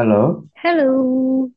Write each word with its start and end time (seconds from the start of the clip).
Halo. 0.00 0.48
Halo, 0.64 0.88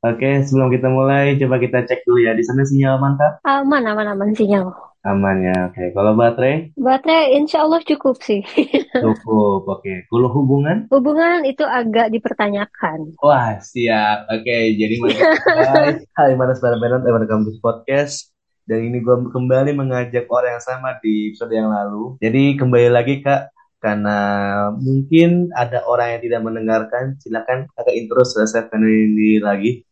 Oke, 0.03 0.43
sebelum 0.43 0.67
kita 0.67 0.91
mulai, 0.91 1.39
coba 1.39 1.63
kita 1.63 1.87
cek 1.87 2.03
dulu 2.03 2.27
ya. 2.27 2.35
Di 2.35 2.43
sana 2.43 2.67
sinyal 2.67 2.99
mantap? 2.99 3.39
aman 3.47 3.87
aman 3.87 4.11
aman 4.11 4.35
sinyal. 4.35 4.67
Aman 5.07 5.47
ya. 5.47 5.71
Oke, 5.71 5.95
kalau 5.95 6.11
baterai 6.11 6.75
Baterai 6.75 7.39
insya 7.39 7.63
Allah 7.63 7.79
cukup 7.87 8.19
sih. 8.19 8.43
cukup. 8.99 9.63
Oke, 9.79 10.03
kalau 10.11 10.27
hubungan? 10.35 10.91
Hubungan 10.91 11.47
itu 11.47 11.63
agak 11.63 12.11
dipertanyakan. 12.11 13.15
Wah, 13.23 13.63
siap. 13.63 14.27
Oke, 14.27 14.75
jadi 14.75 14.99
mulai. 14.99 15.23
Hai, 16.19 16.35
mana 16.35 16.51
saudara 16.51 16.75
Benon, 16.83 17.07
teman 17.07 17.23
kampus 17.23 17.63
podcast. 17.63 18.35
Dan 18.67 18.91
ini 18.91 18.99
gue 18.99 19.31
kembali 19.31 19.71
mengajak 19.71 20.27
orang 20.27 20.59
yang 20.59 20.63
sama 20.67 20.99
di 20.99 21.31
episode 21.31 21.55
yang 21.55 21.71
lalu. 21.71 22.19
Jadi 22.19 22.59
kembali 22.59 22.91
lagi 22.91 23.23
Kak, 23.23 23.52
karena 23.83 24.17
mungkin 24.79 25.51
ada 25.51 25.83
orang 25.83 26.15
yang 26.15 26.21
tidak 26.23 26.41
mendengarkan. 26.47 27.19
Silakan 27.19 27.67
kakak 27.75 27.95
intro 27.99 28.23
selesaikan 28.23 28.79
ini 28.79 29.43
lagi. 29.43 29.83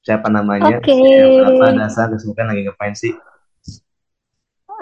Siapa 0.00 0.32
namanya? 0.32 0.80
Oke, 0.80 0.96
Siapa 1.36 1.76
dasar 1.76 2.08
kesibukan 2.08 2.48
lagi 2.48 2.64
ngapain 2.64 2.96
sih? 2.96 3.12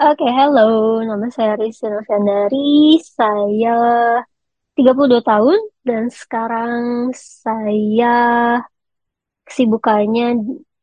oke, 0.07 0.27
halo. 0.31 1.03
Nama 1.03 1.27
saya 1.35 1.59
Rizky 1.59 1.91
Noviandari. 1.91 2.95
Saya 3.03 3.75
32 4.77 5.19
tahun 5.25 5.59
dan 5.83 6.07
sekarang 6.13 7.11
saya 7.17 8.15
kesibukannya 9.47 10.27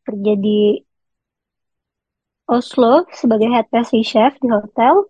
kerja 0.05 0.33
di 0.37 0.83
Oslo 2.45 3.09
sebagai 3.15 3.49
head 3.49 3.67
pastry 3.73 4.03
chef 4.05 4.37
di 4.43 4.49
hotel. 4.53 5.09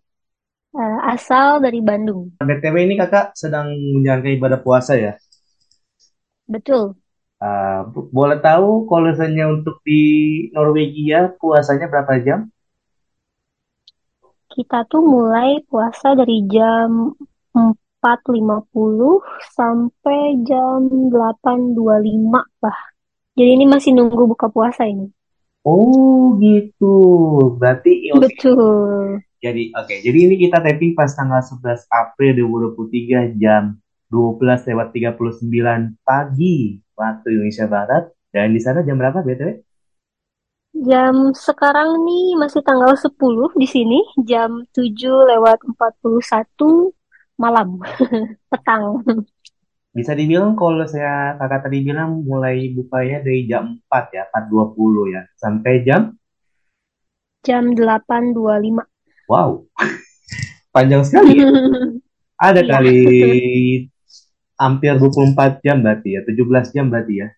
Eh, 0.83 0.99
asal 1.15 1.49
dari 1.65 1.81
Bandung. 1.89 2.25
BTW 2.49 2.77
ini 2.87 2.95
kakak 3.01 3.27
sedang 3.39 3.67
menjalankan 3.95 4.33
ibadah 4.39 4.61
puasa 4.67 4.93
ya? 4.99 5.13
Betul. 6.49 6.97
Bo- 7.93 8.09
boleh 8.17 8.39
tahu 8.47 8.71
kalau 8.89 9.05
misalnya 9.13 9.45
untuk 9.55 9.77
di 9.87 10.01
Norwegia 10.55 11.19
puasanya 11.41 11.87
berapa 11.93 12.13
jam? 12.27 12.39
Kita 14.53 14.79
tuh 14.91 15.03
mulai 15.15 15.51
puasa 15.69 16.09
dari 16.21 16.37
jam 16.55 17.13
4.50 17.59 19.21
sampai 19.57 20.21
jam 20.49 20.79
8.25 21.13 22.41
lah. 22.65 22.79
Jadi 23.39 23.51
ini 23.57 23.67
masih 23.75 23.91
nunggu 23.97 24.25
buka 24.33 24.47
puasa 24.55 24.83
ini. 24.93 25.07
Oh 25.73 26.37
gitu. 26.43 26.85
Berarti. 27.61 27.91
Betul. 28.23 29.21
Jadi 29.45 29.77
oke. 29.77 29.95
Jadi 30.01 30.19
ini 30.25 30.35
kita 30.41 30.65
taping 30.65 30.97
pas 30.97 31.13
tanggal 31.13 31.45
11 31.45 31.85
April 31.93 32.33
2023 32.73 33.37
jam 33.37 33.77
12 34.09 34.41
lewat 34.73 34.89
39 35.21 36.01
pagi 36.01 36.81
waktu 36.97 37.27
Indonesia 37.29 37.69
Barat. 37.69 38.09
Dan 38.33 38.57
di 38.57 38.61
sana 38.65 38.81
jam 38.81 38.97
berapa 38.97 39.21
BTW? 39.21 39.61
Jam 40.89 41.37
sekarang 41.37 42.03
nih 42.09 42.41
masih 42.41 42.65
tanggal 42.65 42.97
10 42.97 43.13
di 43.61 43.69
sini. 43.69 44.01
Jam 44.25 44.65
7 44.73 44.89
lewat 45.37 45.61
41 45.77 46.97
malam. 47.37 47.85
Petang. 48.51 49.05
Bisa 49.95 50.17
dibilang 50.17 50.57
kalau 50.57 50.89
saya 50.89 51.37
kakak 51.39 51.71
tadi 51.71 51.85
bilang 51.85 52.25
mulai 52.27 52.73
bukanya 52.73 53.23
dari 53.23 53.47
jam 53.47 53.79
4 53.87 54.11
ya, 54.11 54.25
4.20 54.27 55.15
ya, 55.15 55.23
sampai 55.39 55.87
jam, 55.87 56.19
Jam 57.45 57.77
8.25. 57.77 58.94
wow, 59.31 59.65
panjang 60.75 61.03
sekali 61.07 61.43
ya. 61.43 61.49
Ada 62.47 62.63
Iya. 62.63 62.71
kali 62.71 62.99
hampir 64.59 64.93
24 64.99 65.63
jam 65.65 65.77
berarti 65.85 66.09
ya, 66.19 66.21
17 66.27 66.75
jam 66.75 66.87
berarti 66.91 67.15
ya. 67.23 67.29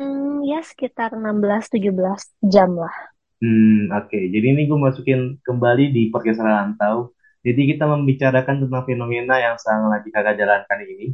Hmm, 0.00 0.42
ya 0.50 0.60
sekitar 0.70 1.10
16-17 1.16 2.22
jam 2.54 2.70
lah. 2.82 2.94
Hmm, 3.42 3.90
oke. 3.90 4.18
Jadi 4.32 4.46
ini 4.54 4.62
gue 4.70 4.78
masukin 4.78 5.20
kembali 5.42 5.90
di 5.90 6.02
podcast 6.14 6.38
Rantau. 6.42 7.10
Jadi 7.42 7.74
kita 7.74 7.84
membicarakan 7.90 8.66
tentang 8.66 8.82
fenomena 8.86 9.34
yang 9.42 9.58
sedang 9.58 9.90
lagi 9.90 10.08
kakak 10.14 10.38
jalankan 10.38 10.78
ini, 10.86 11.06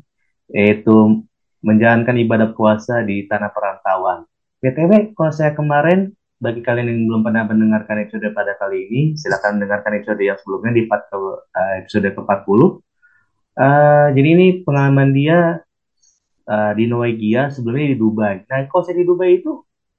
yaitu 0.53 1.25
menjalankan 1.65 2.17
ibadah 2.21 2.53
puasa 2.53 3.01
di 3.01 3.25
tanah 3.25 3.49
perantauan. 3.57 4.29
BTW, 4.61 5.17
kalau 5.17 5.33
saya 5.33 5.57
kemarin, 5.57 6.13
bagi 6.39 6.61
kalian 6.63 6.87
yang 6.91 7.01
belum 7.11 7.23
pernah 7.27 7.45
mendengarkan 7.51 7.97
episode 8.07 8.27
pada 8.35 8.55
kali 8.59 8.87
ini, 8.91 9.01
silakan 9.19 9.59
mendengarkan 9.59 9.93
episode 9.99 10.21
yang 10.23 10.39
sebelumnya 10.39 10.73
di 10.79 10.83
part 10.91 11.05
ke- 11.11 11.41
eh, 11.59 11.73
episode 11.83 12.09
ke-40. 12.15 12.69
Eh, 13.59 14.07
jadi 14.17 14.29
ini 14.37 14.47
pengalaman 14.67 15.11
dia 15.15 15.39
eh, 16.49 16.73
di 16.79 16.85
Norwegia, 16.91 17.53
sebelumnya 17.53 17.95
di 17.95 17.99
Dubai. 18.01 18.35
Nah, 18.49 18.59
kalau 18.71 18.83
saya 18.85 18.97
di 19.01 19.07
Dubai 19.07 19.31
itu 19.41 19.53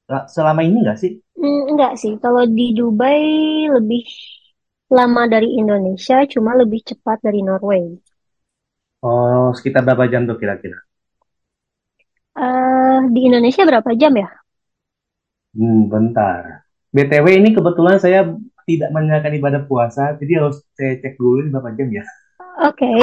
selama 0.10 0.62
ini 0.66 0.82
nggak 0.82 0.98
sih? 0.98 1.12
Hmm, 1.40 1.62
enggak 1.72 1.94
sih, 2.02 2.14
kalau 2.24 2.44
di 2.58 2.66
Dubai 2.78 3.22
lebih 3.76 4.02
lama 4.98 5.24
dari 5.34 5.50
Indonesia, 5.62 6.18
cuma 6.34 6.52
lebih 6.62 6.82
cepat 6.90 7.18
dari 7.26 7.40
Norway. 7.48 7.84
Oh, 9.08 9.50
sekitar 9.58 9.82
berapa 9.88 10.06
jam 10.12 10.22
tuh 10.30 10.38
kira-kira? 10.42 10.78
Eh, 12.44 13.00
di 13.14 13.20
Indonesia 13.30 13.64
berapa 13.70 13.92
jam 14.02 14.14
ya? 14.22 14.28
Hmm, 15.54 15.90
bentar. 15.90 16.66
BTW 16.90 17.26
ini 17.42 17.50
kebetulan 17.54 17.98
saya 18.02 18.26
tidak 18.66 18.90
menjalankan 18.94 19.34
ibadah 19.38 19.62
puasa, 19.66 20.14
jadi 20.18 20.46
harus 20.46 20.62
saya 20.78 20.98
cek 21.02 21.18
dulu 21.18 21.46
ini 21.46 21.50
berapa 21.50 21.74
jam 21.74 21.90
ya. 21.90 22.04
Oke. 22.66 22.90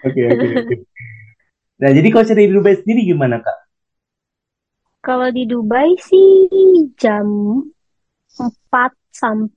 Oke, 0.00 0.16
oke. 0.32 0.74
Nah, 1.76 1.92
jadi 1.92 2.08
kalau 2.08 2.24
di 2.24 2.48
Dubai 2.48 2.72
sendiri 2.72 3.04
gimana, 3.04 3.36
Kak? 3.44 3.58
Kalau 5.04 5.28
di 5.28 5.44
Dubai 5.44 5.92
sih 6.00 6.48
jam 6.96 7.28
4 8.32 8.96
sampai 9.12 9.52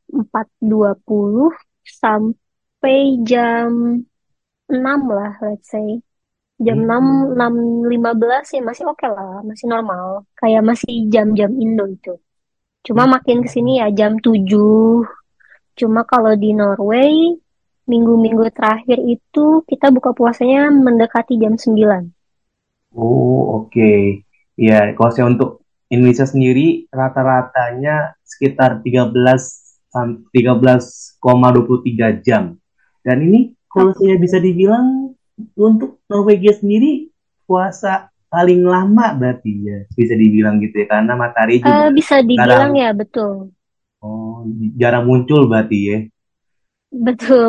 4.20 0.68 1.56
sampai 1.88 3.24
jam 3.24 4.04
6 4.68 4.84
lah, 5.08 5.40
let's 5.40 5.72
say. 5.72 6.04
Jam 6.62 6.86
Hmm. 6.86 6.86
6, 6.86 7.34
6.15 7.34 8.54
ya 8.54 8.62
masih 8.62 8.86
oke 8.86 9.08
lah, 9.10 9.42
masih 9.42 9.66
normal. 9.66 10.30
Kayak 10.38 10.64
masih 10.64 11.10
jam-jam 11.10 11.50
Indo 11.58 11.90
itu. 11.90 12.14
Cuma 12.84 13.08
makin 13.10 13.42
ke 13.42 13.50
sini 13.50 13.80
ya 13.82 13.90
jam 13.90 14.20
7. 14.20 15.04
Cuma 15.74 16.06
kalau 16.06 16.38
di 16.38 16.54
Norway, 16.54 17.34
minggu-minggu 17.90 18.48
terakhir 18.54 19.02
itu 19.02 19.66
kita 19.66 19.90
buka 19.90 20.14
puasanya 20.14 20.70
mendekati 20.70 21.36
jam 21.42 21.58
9. 21.58 22.14
Oh, 22.94 23.66
oke. 23.66 24.22
Ya, 24.54 24.94
kalau 24.94 25.10
saya 25.10 25.26
untuk 25.26 25.66
Indonesia 25.90 26.30
sendiri 26.30 26.86
rata-ratanya 26.94 28.14
sekitar 28.22 28.86
13 28.86 29.82
sam- 29.90 30.30
13,23 30.30 32.22
jam. 32.22 32.54
Dan 33.02 33.18
ini 33.26 33.58
kalau 33.66 33.92
saya 33.98 34.16
bisa 34.22 34.38
dibilang 34.38 35.03
untuk 35.58 36.02
Norwegia 36.12 36.54
sendiri 36.56 37.10
puasa 37.48 38.10
paling 38.34 38.62
lama 38.66 39.14
berarti 39.20 39.52
ya, 39.68 39.78
bisa 39.98 40.14
dibilang 40.18 40.58
gitu 40.64 40.76
ya, 40.84 40.88
karena 40.94 41.14
matahari 41.18 41.62
Eh, 41.72 41.88
juga 41.88 41.94
bisa 41.98 42.16
jarang 42.36 42.68
dibilang 42.68 42.72
ya 42.82 42.90
betul. 43.00 43.32
Oh, 44.08 44.38
jarang 44.82 45.06
muncul 45.10 45.42
berarti 45.50 45.78
ya. 45.90 45.98
Betul. 47.06 47.46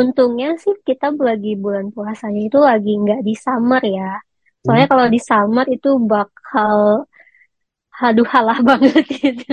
Untungnya 0.00 0.48
sih 0.62 0.74
kita 0.88 1.06
lagi 1.28 1.54
bulan 1.62 1.86
puasanya 1.94 2.40
itu 2.48 2.58
lagi 2.68 2.90
nggak 3.02 3.20
di 3.28 3.34
summer 3.44 3.82
ya. 3.98 4.10
Hmm, 4.64 4.64
Soalnya 4.64 4.86
kalau 4.90 5.06
di 5.14 5.20
summer 5.28 5.66
itu 5.76 5.90
bakal 6.12 6.76
haduh 7.98 8.28
halah 8.34 8.58
banget 8.68 9.04
gitu. 9.08 9.52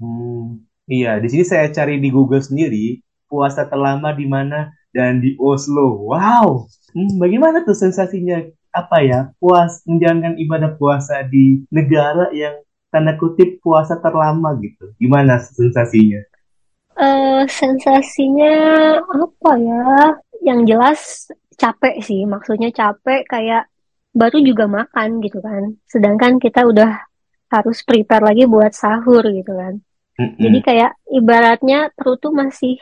hmm. 0.00 0.62
Iya, 0.86 1.18
di 1.18 1.26
sini 1.32 1.42
saya 1.42 1.66
cari 1.74 1.98
di 1.98 2.08
Google 2.14 2.38
sendiri 2.38 3.02
puasa 3.26 3.66
terlama 3.66 4.14
di 4.14 4.22
mana 4.30 4.70
dan 4.94 5.18
di 5.18 5.34
Oslo. 5.42 5.98
Wow, 6.14 6.70
Hmm, 6.96 7.20
bagaimana 7.20 7.60
tuh 7.66 7.76
sensasinya? 7.76 8.40
Apa 8.72 8.96
ya, 9.04 9.20
puas 9.40 9.84
menjalankan 9.88 10.36
ibadah 10.40 10.70
puasa 10.80 11.24
di 11.28 11.64
negara 11.72 12.32
yang 12.32 12.56
tanda 12.92 13.12
kutip 13.20 13.60
puasa 13.64 14.00
terlama 14.00 14.56
gitu. 14.64 14.92
Gimana 15.00 15.36
sensasinya? 15.40 16.20
Eh, 16.96 17.42
sensasinya 17.60 18.54
apa 19.04 19.52
ya? 19.60 19.84
Yang 20.48 20.60
jelas 20.70 21.00
capek 21.60 21.94
sih. 22.06 22.20
Maksudnya 22.24 22.70
capek 22.72 23.20
kayak 23.28 23.68
baru 24.16 24.38
juga 24.48 24.64
makan 24.78 25.20
gitu 25.24 25.38
kan. 25.44 25.76
Sedangkan 25.92 26.40
kita 26.40 26.64
udah 26.64 26.90
harus 27.52 27.78
prepare 27.88 28.24
lagi 28.28 28.44
buat 28.48 28.72
sahur 28.72 29.24
gitu 29.28 29.52
kan. 29.60 29.74
Jadi 30.42 30.58
Mm-mm. 30.58 30.64
kayak 30.64 30.92
ibaratnya 31.12 31.92
perut 31.96 32.18
tuh 32.24 32.32
masih 32.32 32.80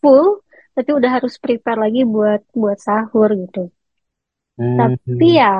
full, 0.00 0.44
tapi 0.80 0.90
udah 0.96 1.10
harus 1.20 1.36
prepare 1.36 1.76
lagi 1.84 2.00
buat 2.08 2.40
buat 2.56 2.78
sahur 2.80 3.28
gitu. 3.36 3.68
Tapi 4.78 5.26
Hmm. 5.28 5.36
ya, 5.36 5.52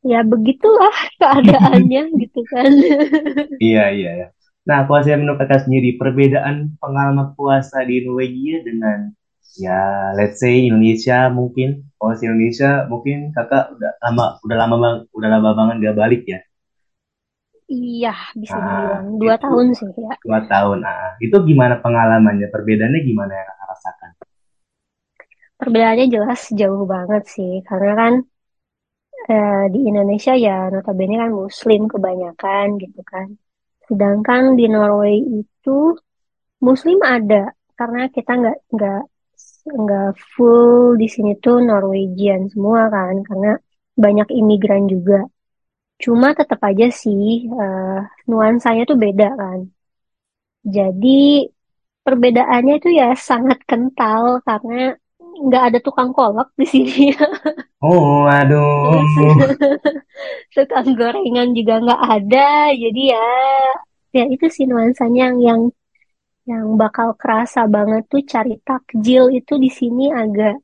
ya 0.00 0.20
begitulah 0.24 0.94
keadaannya 1.20 2.02
gitu 2.24 2.40
kan. 2.48 2.72
Iya, 3.62 3.82
iya, 3.96 4.10
iya. 4.18 4.26
Nah, 4.68 4.78
saya 5.04 5.16
menurut 5.20 5.38
kakak 5.42 5.66
sendiri, 5.66 5.94
perbedaan 6.00 6.56
pengalaman 6.82 7.34
puasa 7.38 7.82
di 7.86 8.02
Norwegia 8.06 8.62
dengan 8.66 9.14
Ya, 9.52 10.08
let's 10.16 10.40
say 10.40 10.64
Indonesia 10.64 11.28
mungkin. 11.28 11.84
Kalau 12.00 12.16
si 12.16 12.24
Indonesia 12.24 12.88
mungkin 12.88 13.36
kakak 13.36 13.76
udah 13.76 13.92
lama, 14.00 14.24
udah 14.40 14.56
lama 14.56 14.74
bang, 14.80 14.96
udah 15.12 15.28
lama 15.28 15.50
banget 15.52 15.74
gak 15.92 15.98
balik 16.00 16.22
ya. 16.24 16.40
Iya, 17.72 18.12
bisa 18.40 18.56
Nah, 18.60 18.68
dibilang 18.68 19.06
dua 19.20 19.34
itu 19.34 19.44
tahun 19.44 19.66
sih 19.78 19.90
ya. 20.04 20.14
dua 20.26 20.40
tahun. 20.52 20.78
Nah, 20.86 21.00
itu 21.24 21.36
gimana 21.48 21.74
pengalamannya? 21.84 22.46
Perbedaannya 22.54 23.00
gimana 23.08 23.32
yang 23.38 23.46
kakak 23.50 23.68
rasakan? 23.72 24.10
Perbedaannya 25.60 26.06
jelas 26.14 26.40
jauh 26.60 26.84
banget 26.94 27.22
sih, 27.34 27.52
karena 27.68 27.92
kan 28.00 28.12
eh, 29.32 29.64
di 29.74 29.78
Indonesia 29.90 30.32
ya 30.46 30.56
notabene 30.72 31.14
kan 31.22 31.30
Muslim 31.42 31.80
kebanyakan 31.92 32.66
gitu 32.82 33.00
kan. 33.12 33.28
Sedangkan 33.88 34.42
di 34.58 34.64
Norway 34.74 35.16
itu 35.40 35.78
Muslim 36.68 36.98
ada, 37.16 37.42
karena 37.78 38.02
kita 38.16 38.32
nggak 38.40 38.56
nggak 38.74 39.00
nggak 39.82 40.10
full 40.34 40.98
di 41.00 41.06
sini 41.14 41.30
tuh 41.44 41.56
Norwegian 41.68 42.42
semua 42.52 42.82
kan, 42.96 43.14
karena 43.28 43.50
banyak 44.04 44.28
imigran 44.40 44.84
juga. 44.94 45.20
Cuma 46.02 46.28
tetap 46.38 46.60
aja 46.68 46.86
sih 47.02 47.22
eh, 47.62 47.98
nuansanya 48.30 48.82
tuh 48.90 48.98
beda 49.04 49.28
kan. 49.40 49.60
Jadi 50.76 51.46
perbedaannya 52.04 52.74
itu 52.78 52.88
ya 53.00 53.08
sangat 53.28 53.58
kental 53.68 54.42
karena 54.46 54.94
nggak 55.46 55.62
ada 55.68 55.78
tukang 55.86 56.10
kolak 56.16 56.48
di 56.60 56.66
sini. 56.72 57.04
Oh, 57.82 58.30
aduh. 58.30 58.94
Tukang 60.54 60.94
gorengan 60.94 61.50
juga 61.50 61.82
nggak 61.82 62.02
ada. 62.14 62.70
Jadi 62.78 63.02
ya 63.10 63.26
ya 64.14 64.24
itu 64.30 64.46
sih 64.46 64.70
nuansanya 64.70 65.34
yang 65.34 65.36
yang 65.42 65.60
yang 66.46 66.78
bakal 66.78 67.18
kerasa 67.18 67.66
banget 67.66 68.06
tuh 68.06 68.22
cari 68.22 68.54
takjil 68.62 69.34
itu 69.34 69.58
di 69.58 69.66
sini 69.66 70.14
agak 70.14 70.62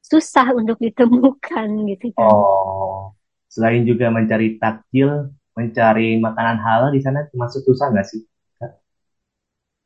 susah 0.00 0.56
untuk 0.56 0.80
ditemukan 0.80 1.68
gitu 1.92 2.16
kan. 2.16 2.32
Oh, 2.32 3.12
selain 3.54 3.82
juga 3.90 4.06
mencari 4.16 4.60
takjil, 4.62 5.10
mencari 5.58 6.20
makanan 6.26 6.56
halal 6.64 6.90
di 6.96 7.00
sana 7.04 7.26
termasuk 7.30 7.60
susah 7.68 7.86
nggak 7.92 8.06
sih? 8.10 8.22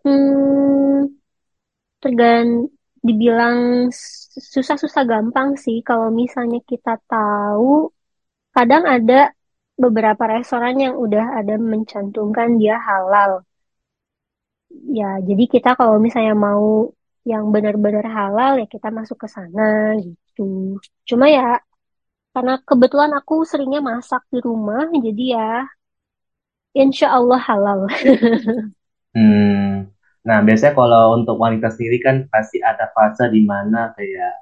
Hmm, 0.04 1.06
tergan 2.02 2.46
dibilang 3.06 3.58
susah-susah 4.54 5.02
gampang 5.12 5.48
sih 5.64 5.76
kalau 5.88 6.08
misalnya 6.22 6.58
kita 6.70 6.92
tahu 7.10 7.90
kadang 8.56 8.84
ada 8.96 9.14
beberapa 9.82 10.24
restoran 10.34 10.76
yang 10.84 10.94
udah 11.04 11.24
ada 11.40 11.54
mencantumkan 11.72 12.48
dia 12.60 12.76
halal. 12.88 13.32
Ya, 14.98 15.06
jadi 15.28 15.42
kita 15.54 15.68
kalau 15.78 15.96
misalnya 16.06 16.34
mau 16.46 16.64
yang 17.30 17.44
benar-benar 17.54 18.04
halal 18.16 18.52
ya 18.60 18.66
kita 18.74 18.88
masuk 18.98 19.16
ke 19.22 19.28
sana 19.36 19.62
gitu. 20.06 20.42
Cuma 21.08 21.24
ya 21.36 21.42
karena 22.34 22.54
kebetulan 22.68 23.12
aku 23.18 23.34
seringnya 23.50 23.80
masak 23.90 24.22
di 24.32 24.38
rumah, 24.48 24.82
jadi 25.06 25.24
ya 25.36 25.48
insya 26.82 27.06
Allah 27.16 27.40
halal. 27.48 27.80
Hmm. 29.16 29.92
Nah, 30.28 30.38
biasanya 30.46 30.72
kalau 30.78 31.18
untuk 31.18 31.36
wanita 31.44 31.68
sendiri 31.74 31.98
kan 32.06 32.16
pasti 32.32 32.56
ada 32.62 32.88
fase 32.94 33.24
di 33.34 33.42
mana 33.44 33.90
kayak 33.96 34.32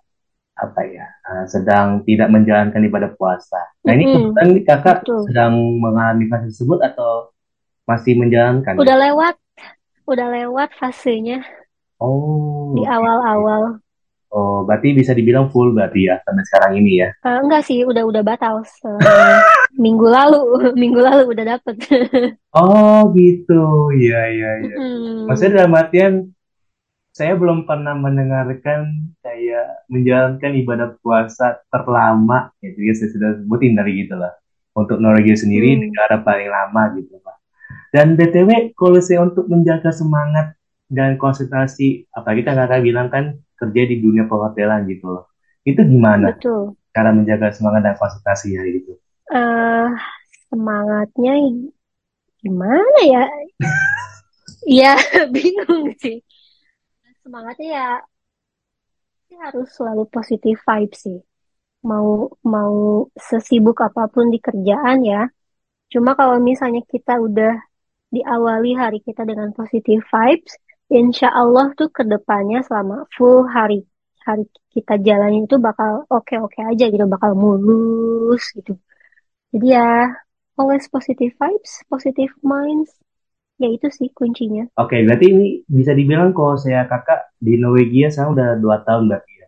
apa 0.65 0.81
ya, 0.97 1.07
eh, 1.31 1.45
sedang 1.55 1.89
tidak 2.09 2.29
menjalankan 2.35 2.83
ibadah 2.89 3.11
puasa. 3.19 3.61
Nah, 3.87 3.93
ini 3.97 4.05
kebetulan 4.13 4.49
nih 4.55 4.65
kakak 4.69 4.99
betul. 5.07 5.23
sedang 5.27 5.55
mengalami 5.83 6.25
fase 6.31 6.47
tersebut 6.53 6.81
atau 6.85 7.33
masih 7.91 8.15
menjalankan 8.21 8.75
Udah 8.81 8.97
gitu? 8.97 9.05
lewat, 9.05 9.35
udah 10.11 10.27
lewat 10.37 10.69
fasenya 10.81 11.45
di 12.75 12.83
Oh, 12.83 12.91
oke. 12.95 12.97
awal-awal. 12.97 13.65
Oh, 14.31 14.63
berarti 14.63 14.95
bisa 14.95 15.11
dibilang 15.11 15.51
full 15.51 15.75
berarti 15.75 16.07
ya 16.07 16.23
sampai 16.23 16.45
sekarang 16.47 16.73
ini 16.79 17.03
ya. 17.03 17.09
Eh, 17.27 17.39
enggak 17.43 17.63
sih, 17.67 17.83
udah 17.83 18.03
udah 18.07 18.23
batal. 18.23 18.63
Minggu 19.85 20.07
lalu, 20.07 20.41
minggu 20.83 21.01
lalu 21.03 21.23
udah 21.35 21.45
dapet. 21.57 21.77
Oh, 22.51 23.15
gitu. 23.15 23.63
Iya, 23.95 24.21
iya, 24.35 24.51
iya. 24.67 24.77
Maksudnya 25.27 25.51
Mm-mm. 25.55 25.59
dalam 25.63 25.75
artian 25.79 26.13
saya 27.11 27.35
belum 27.35 27.67
pernah 27.67 27.95
mendengarkan 27.99 29.11
kayak 29.23 29.67
menjalankan 29.91 30.53
ibadah 30.63 30.89
puasa 31.03 31.59
terlama 31.69 32.55
gitu 32.63 32.79
ya 32.87 32.95
saya 32.95 33.11
sudah 33.11 33.31
sebutin 33.43 33.75
tadi 33.75 33.93
gitu 34.07 34.15
lah 34.15 34.33
untuk 34.79 35.03
Norwegia 35.03 35.35
sendiri 35.35 35.75
Hmm, 35.75 35.91
negara 35.91 36.23
paling 36.23 36.49
lama 36.49 36.83
gitu 36.97 37.19
Pak 37.21 37.37
dan 37.93 38.15
BTW 38.15 38.51
kalau 38.79 39.03
saya 39.03 39.27
untuk 39.27 39.51
menjaga 39.51 39.91
semangat 39.91 40.55
dan 40.87 41.19
konsentrasi 41.19 42.07
apalagi 42.15 42.47
kan 42.47 42.55
kakak 42.57 42.81
bilang 42.87 43.09
kan 43.11 43.25
kerja 43.61 43.83
di 43.85 43.97
dunia 44.01 44.25
perhotelan 44.25 44.89
gitu 44.89 45.07
loh 45.13 45.25
itu 45.69 45.81
gimana 45.85 46.33
betul. 46.33 46.73
cara 46.97 47.13
menjaga 47.13 47.53
semangat 47.53 47.81
dan 47.85 47.95
konsentrasinya 48.01 48.65
gitu 48.65 48.97
eh 49.31 49.89
semangatnya 50.51 51.35
gimana 52.43 53.01
ya? 53.07 53.25
Ya 54.69 54.93
bingung 55.35 55.97
sih. 55.97 56.21
Semangatnya 57.25 57.69
ya 57.73 57.89
sih 59.25 59.39
harus 59.41 59.73
selalu 59.73 60.05
positif 60.13 60.61
vibe 60.69 60.93
sih. 60.93 61.19
Mau 61.81 62.29
mau 62.45 63.09
sesibuk 63.17 63.81
apa 63.81 64.05
pun 64.13 64.29
di 64.29 64.37
kerjaan 64.37 65.01
ya. 65.01 65.33
Cuma 65.89 66.13
kalau 66.13 66.37
misalnya 66.45 66.85
kita 66.85 67.17
udah 67.17 67.57
diawali 68.13 68.77
hari 68.77 69.01
kita 69.01 69.25
dengan 69.25 69.57
positive 69.57 70.05
vibes, 70.13 70.61
insya 70.99 71.29
Allah 71.41 71.67
tuh 71.79 71.89
ke 71.97 72.03
depannya 72.13 72.59
selama 72.67 72.95
full 73.17 73.39
hari 73.57 73.75
hari 74.27 74.45
kita 74.75 74.95
jalanin 75.07 75.43
itu 75.49 75.57
bakal 75.67 75.91
oke-oke 76.17 76.61
aja 76.71 76.85
gitu, 76.93 77.05
bakal 77.15 77.31
mulus 77.43 78.45
gitu. 78.57 78.73
Jadi 79.53 79.67
ya 79.77 79.83
always 80.61 80.85
positive 80.95 81.33
vibes, 81.41 81.73
positive 81.93 82.33
minds, 82.53 82.91
ya 83.63 83.69
itu 83.77 83.89
sih 83.99 84.09
kuncinya. 84.19 84.65
oke 84.83 84.97
berarti 85.07 85.27
ini 85.33 85.47
bisa 85.77 85.93
dibilang 85.99 86.31
kalau 86.37 86.55
saya 86.65 86.81
kakak 86.91 87.21
di 87.47 87.53
Norwegia 87.63 88.09
saya 88.15 88.27
udah 88.35 88.49
dua 88.63 88.77
tahun 88.87 89.05
berarti 89.11 89.33
ya 89.43 89.47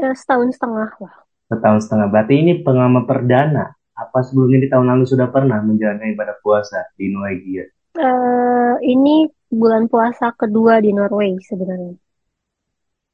Ya, 0.00 0.08
setahun 0.20 0.48
setengah 0.56 0.90
lah. 1.02 1.14
setahun 1.50 1.80
setengah 1.84 2.06
berarti 2.12 2.34
ini 2.42 2.52
pengalaman 2.66 3.02
perdana 3.10 3.64
apa 4.02 4.18
sebelumnya 4.26 4.58
di 4.64 4.68
tahun 4.72 4.86
lalu 4.94 5.04
sudah 5.12 5.26
pernah 5.34 5.58
menjalankan 5.68 6.12
ibadah 6.14 6.36
puasa 6.44 6.80
di 6.98 7.04
Norwegia 7.10 7.64
eh 8.06 8.74
ini 8.92 9.14
bulan 9.50 9.86
puasa 9.86 10.34
kedua 10.34 10.82
di 10.82 10.90
Norway 10.90 11.38
sebenarnya. 11.42 11.94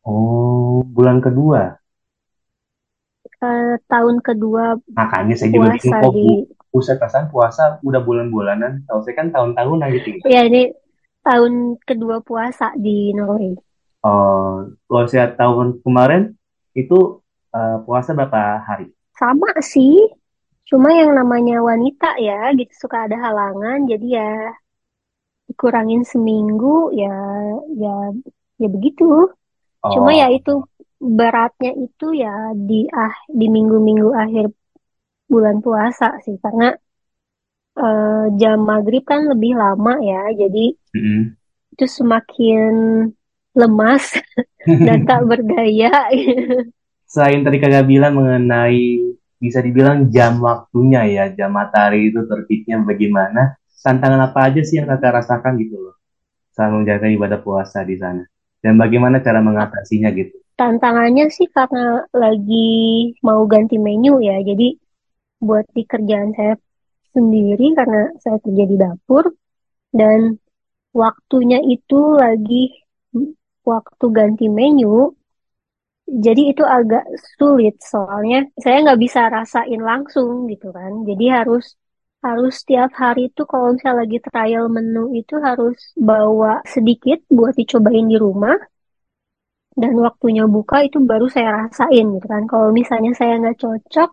Oh, 0.02 0.82
bulan 0.82 1.22
kedua. 1.22 1.78
Eh, 3.42 3.74
tahun 3.90 4.22
kedua 4.22 4.78
Makanya 4.94 5.34
saya 5.34 5.50
juga 5.50 5.74
puasa 5.74 5.98
kok 5.98 6.12
di. 6.14 6.26
Pusat 6.72 6.96
perasaan 7.04 7.26
puasa 7.28 7.62
udah 7.84 8.00
bulan-bulanan. 8.00 8.88
Tahu 8.88 9.04
saya 9.04 9.14
kan 9.18 9.28
tahun-tahunan 9.28 9.88
gitu 9.92 10.08
ya. 10.16 10.20
ya 10.24 10.40
ini 10.48 10.72
tahun 11.20 11.76
kedua 11.84 12.24
puasa 12.24 12.72
di 12.80 13.12
Norway. 13.12 13.52
Oh, 14.02 14.72
kalau 14.88 15.06
saya 15.06 15.30
tahun 15.36 15.84
kemarin 15.84 16.32
itu 16.72 17.20
eh, 17.52 17.76
puasa 17.84 18.16
berapa 18.16 18.64
hari? 18.64 18.88
Sama 19.14 19.52
sih, 19.60 20.00
cuma 20.66 20.90
yang 20.96 21.12
namanya 21.12 21.60
wanita 21.60 22.16
ya 22.18 22.50
gitu 22.56 22.72
suka 22.74 23.04
ada 23.06 23.20
halangan, 23.20 23.84
jadi 23.86 24.06
ya 24.08 24.30
dikurangin 25.52 26.02
seminggu 26.08 26.90
ya 26.96 27.12
ya 27.76 27.94
ya 28.56 28.68
begitu. 28.72 29.28
Cuma 29.84 30.16
ya 30.16 30.26
Oh, 30.26 30.32
itu 30.32 30.52
beratnya 31.02 31.74
itu 31.76 32.06
ya 32.14 32.54
di 32.54 32.86
ah 32.94 33.12
di 33.26 33.46
minggu-minggu 33.50 34.14
akhir 34.14 34.54
bulan 35.26 35.58
puasa 35.58 36.22
sih 36.22 36.38
karena 36.38 36.72
eh, 37.76 38.24
jam 38.40 38.58
maghrib 38.62 39.02
kan 39.02 39.26
lebih 39.26 39.56
lama 39.58 39.98
ya, 40.00 40.30
jadi 40.36 40.76
mm-mm. 40.94 41.20
itu 41.74 41.84
semakin 41.88 42.70
lemas 43.52 44.16
dan 44.86 45.04
tak 45.04 45.22
berdaya. 45.28 45.92
Selain 47.08 47.44
tadi 47.44 47.60
kakak 47.60 47.84
bilang 47.84 48.16
mengenai 48.16 49.12
bisa 49.42 49.58
dibilang 49.58 50.08
jam 50.08 50.38
waktunya 50.40 51.02
ya, 51.10 51.24
jam 51.34 51.50
matahari 51.52 52.14
itu 52.14 52.24
terbitnya 52.30 52.80
bagaimana? 52.86 53.58
Tantangan 53.82 54.30
apa 54.30 54.46
aja 54.46 54.62
sih 54.62 54.78
yang 54.78 54.86
kakak 54.86 55.18
rasakan 55.18 55.58
gitu 55.58 55.74
loh, 55.74 55.98
saat 56.54 56.70
menjaga 56.70 57.10
ibadah 57.10 57.42
puasa 57.42 57.82
di 57.82 57.98
sana? 57.98 58.22
Dan 58.62 58.78
bagaimana 58.78 59.18
cara 59.18 59.42
mengatasinya 59.42 60.14
gitu? 60.14 60.38
Tantangannya 60.54 61.26
sih 61.34 61.50
karena 61.50 62.06
lagi 62.14 63.10
mau 63.26 63.42
ganti 63.50 63.82
menu 63.82 64.22
ya, 64.22 64.38
jadi 64.38 64.78
buat 65.42 65.66
di 65.74 65.82
kerjaan 65.82 66.30
saya 66.38 66.54
sendiri 67.10 67.74
karena 67.74 68.14
saya 68.22 68.38
kerja 68.38 68.64
di 68.70 68.76
dapur 68.78 69.34
dan 69.90 70.38
waktunya 70.94 71.58
itu 71.66 72.14
lagi 72.14 72.70
waktu 73.66 74.06
ganti 74.14 74.46
menu, 74.46 75.10
jadi 76.06 76.54
itu 76.54 76.62
agak 76.62 77.02
sulit 77.34 77.82
soalnya 77.82 78.46
saya 78.60 78.86
nggak 78.86 79.00
bisa 79.02 79.26
rasain 79.26 79.82
langsung 79.82 80.46
gitu 80.46 80.70
kan. 80.70 81.02
Jadi 81.02 81.24
harus 81.26 81.74
harus 82.26 82.54
tiap 82.68 82.90
hari 83.02 83.20
itu 83.28 83.42
kalau 83.50 83.74
misalnya 83.74 83.98
lagi 84.06 84.18
trial 84.26 84.64
menu 84.70 85.10
itu 85.20 85.34
harus 85.46 85.76
bawa 85.98 86.62
sedikit 86.74 87.18
buat 87.36 87.54
dicobain 87.58 88.06
di 88.12 88.16
rumah 88.24 88.56
dan 89.72 89.92
waktunya 90.06 90.44
buka 90.44 90.84
itu 90.86 90.98
baru 91.00 91.26
saya 91.32 91.50
rasain 91.64 92.06
gitu 92.14 92.26
kan. 92.28 92.44
Kalau 92.50 92.68
misalnya 92.70 93.12
saya 93.16 93.40
nggak 93.40 93.58
cocok, 93.62 94.10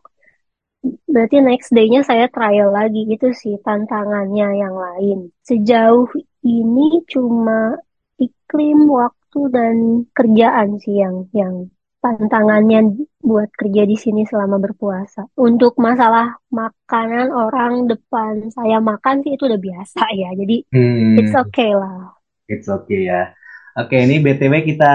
berarti 1.11 1.35
next 1.43 1.69
day-nya 1.75 2.01
saya 2.07 2.25
trial 2.31 2.69
lagi 2.71 3.03
itu 3.13 3.27
sih 3.35 3.55
tantangannya 3.65 4.47
yang 4.63 4.75
lain. 4.85 5.17
Sejauh 5.43 6.07
ini 6.47 7.03
cuma 7.11 7.75
iklim, 8.25 8.87
waktu 8.87 9.39
dan 9.51 9.75
kerjaan 10.15 10.79
sih 10.79 10.95
yang 11.03 11.27
yang 11.35 11.67
tantangannya 11.99 12.79
buat 13.21 13.49
kerja 13.59 13.83
di 13.83 13.95
sini 13.99 14.23
selama 14.23 14.57
berpuasa. 14.59 15.27
Untuk 15.35 15.75
masalah 15.79 16.39
makanan 16.51 17.27
orang 17.31 17.87
depan 17.91 18.47
saya 18.51 18.79
makan 18.79 19.21
sih 19.23 19.35
itu 19.35 19.43
udah 19.49 19.59
biasa 19.59 20.01
ya. 20.15 20.29
Jadi 20.35 20.55
it's 21.15 21.33
Hmm, 21.33 21.43
okay 21.43 21.71
lah. 21.75 22.15
it's 22.49 22.67
okay 22.69 23.07
ya. 23.09 23.31
Oke, 23.77 23.95
ini 23.95 24.19
BTW 24.19 24.65
kita 24.65 24.91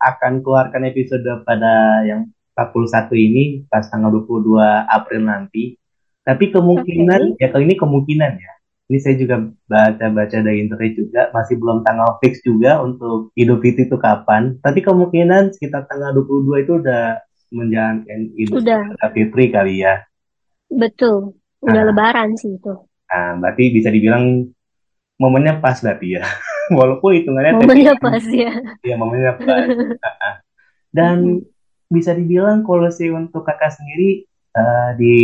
akan 0.00 0.40
keluarkan 0.40 0.88
episode 0.88 1.26
pada 1.44 2.00
yang 2.08 2.24
41 2.56 3.12
ini 3.18 3.42
pas 3.68 3.84
tanggal 3.90 4.08
22 4.24 4.56
April 4.88 5.22
nanti. 5.28 5.76
Tapi 6.22 6.54
kemungkinan, 6.54 7.36
ya 7.36 7.50
kali 7.50 7.66
ini 7.68 7.76
kemungkinan 7.76 8.32
ya. 8.38 8.52
Ini 8.90 8.98
saya 9.00 9.16
juga 9.16 9.36
baca-baca 9.70 10.38
dari 10.44 10.58
internet 10.64 10.92
juga, 10.98 11.20
masih 11.32 11.56
belum 11.56 11.80
tanggal 11.86 12.18
fix 12.20 12.42
juga 12.44 12.82
untuk 12.84 13.32
Idul 13.38 13.58
Fitri 13.62 13.88
itu 13.88 13.96
kapan. 13.96 14.58
Tapi 14.60 14.78
kemungkinan 14.84 15.54
sekitar 15.56 15.88
tanggal 15.88 16.12
22 16.12 16.64
itu 16.66 16.72
udah 16.82 17.18
menjalankan 17.54 18.20
Idul 18.36 18.60
Udah, 18.60 18.82
Fitri 19.14 19.44
kali 19.48 19.80
ya. 19.82 20.04
betul. 20.80 21.16
Udah 21.66 21.82
Nah, 21.82 21.86
lebaran 21.88 22.30
sih 22.40 22.50
itu. 22.58 22.72
nah, 23.10 23.30
berarti 23.40 23.64
bisa 23.76 23.88
dibilang 23.94 24.24
momennya 25.22 25.60
pas 25.62 25.78
berarti 25.84 26.18
ya. 26.18 26.24
Walaupun 26.78 27.10
hitungannya 27.18 27.54
tapi 27.60 27.66
Momennya 27.68 27.94
pas 28.02 28.24
ya. 28.26 28.52
ya 28.82 28.94
momennya 28.98 29.32
pas. 29.46 29.66
Dan 30.96 31.18
Mm-mm. 31.22 31.44
bisa 31.92 32.12
dibilang 32.16 32.64
kalau 32.66 32.88
sih 32.92 33.08
untuk 33.12 33.44
kakak 33.44 33.72
sendiri 33.72 34.24
eh, 34.56 34.90
di 35.00 35.14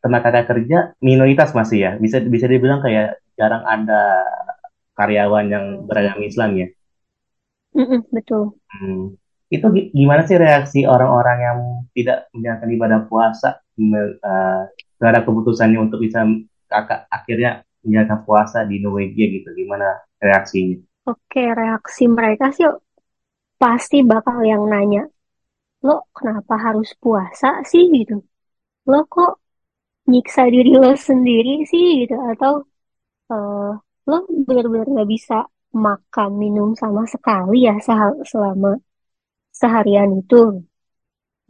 kakak 0.00 0.48
kerja 0.48 0.96
minoritas 1.04 1.52
masih 1.52 1.78
ya. 1.84 1.90
Bisa 2.00 2.20
bisa 2.24 2.48
dibilang 2.48 2.80
kayak 2.80 3.20
jarang 3.36 3.64
ada 3.64 4.24
karyawan 4.96 5.46
yang 5.48 5.64
beragama 5.88 6.24
Islam 6.24 6.50
ya. 6.56 6.68
Mm-mm, 7.76 8.02
betul. 8.10 8.58
Hmm. 8.70 9.14
Itu 9.50 9.66
gi- 9.74 9.90
gimana 9.90 10.22
sih 10.28 10.38
reaksi 10.38 10.86
orang-orang 10.86 11.38
yang 11.42 11.58
tidak 11.96 12.30
menjalankan 12.30 12.70
ibadah 12.70 13.00
puasa 13.10 13.58
terhadap 15.00 15.22
keputusannya 15.26 15.78
untuk 15.80 15.98
bisa 16.04 16.22
kakak 16.70 17.08
akhirnya 17.10 17.66
menjalankan 17.82 18.20
puasa 18.22 18.62
di 18.62 18.78
Norwegia 18.78 19.26
gitu? 19.26 19.48
Gimana 19.56 19.98
reaksinya? 20.22 20.78
Oke, 21.08 21.42
reaksi 21.50 22.06
mereka 22.06 22.52
sih 22.54 22.68
pasti 23.58 24.06
bakal 24.06 24.40
yang 24.46 24.68
nanya, 24.70 25.08
lo 25.82 26.06
kenapa 26.14 26.54
harus 26.60 26.94
puasa 27.00 27.64
sih 27.66 27.90
gitu? 27.90 28.22
Lo 28.86 29.08
kok 29.08 29.39
nyiksa 30.12 30.42
diri 30.54 30.70
lo 30.82 30.90
sendiri 31.08 31.50
sih 31.70 31.84
gitu? 32.00 32.14
Atau 32.32 32.52
eh, 33.32 33.70
lo 34.10 34.16
benar-benar 34.46 34.88
gak 34.98 35.10
bisa 35.16 35.36
makan 35.86 36.30
minum 36.42 36.68
sama 36.82 37.02
sekali 37.14 37.56
ya 37.68 37.74
selama 38.30 38.70
seharian 39.60 40.10
itu? 40.20 40.36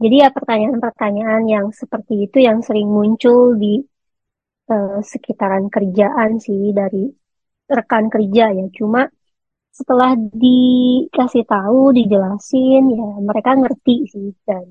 Jadi 0.01 0.15
ya 0.23 0.29
pertanyaan-pertanyaan 0.37 1.43
yang 1.55 1.65
seperti 1.81 2.13
itu 2.25 2.37
yang 2.47 2.59
sering 2.67 2.87
muncul 2.97 3.39
di 3.63 3.73
eh, 4.73 4.97
sekitaran 5.11 5.65
kerjaan 5.75 6.31
sih 6.45 6.61
dari 6.79 7.03
rekan 7.77 8.05
kerja 8.13 8.43
ya. 8.57 8.65
Cuma 8.77 9.01
setelah 9.77 10.11
dikasih 10.43 11.43
tahu, 11.53 11.79
dijelasin, 11.97 12.83
ya 12.99 13.07
mereka 13.27 13.51
ngerti 13.61 13.95
sih 14.13 14.27
dan 14.47 14.67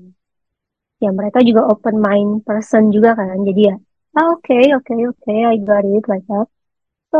ya 1.03 1.09
mereka 1.19 1.39
juga 1.47 1.61
open 1.71 1.95
mind 2.05 2.31
person 2.47 2.83
juga 2.95 3.09
kan. 3.19 3.37
Jadi 3.47 3.61
ya, 3.69 3.75
ah, 4.17 4.27
oke, 4.35 4.55
oke, 4.77 4.93
oke, 5.11 5.31
I 5.53 5.55
got 5.69 5.83
it 5.95 6.05
like 6.11 6.25
that. 6.31 6.47
So 7.11 7.19